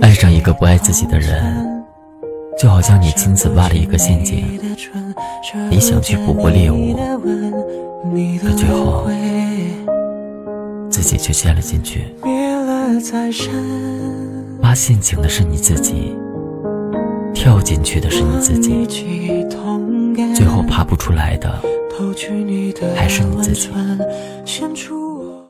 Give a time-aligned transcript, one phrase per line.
[0.00, 1.84] 爱上一个不爱自己的人
[2.58, 4.44] 就好像你亲自挖了一个陷阱
[5.70, 6.96] 你想去捕获猎物
[8.38, 9.08] 可最后
[10.90, 12.14] 自己却陷了进去。
[14.60, 16.16] 挖陷阱的是你自己
[17.34, 18.86] 跳进去的是你自己
[20.34, 21.60] 最后爬不出来的
[22.94, 23.68] 还是你自己